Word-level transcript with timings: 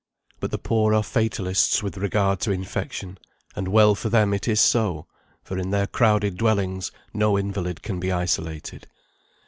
But 0.39 0.49
the 0.49 0.57
poor 0.57 0.95
are 0.95 1.03
fatalists 1.03 1.83
with 1.83 1.95
regard 1.95 2.39
to 2.39 2.51
infection; 2.51 3.19
and 3.55 3.67
well 3.67 3.93
for 3.93 4.09
them 4.09 4.33
it 4.33 4.47
is 4.47 4.59
so, 4.59 5.05
for 5.43 5.59
in 5.59 5.69
their 5.69 5.85
crowded 5.85 6.37
dwellings 6.37 6.91
no 7.13 7.37
invalid 7.37 7.83
can 7.83 7.99
be 7.99 8.11
isolated. 8.11 8.87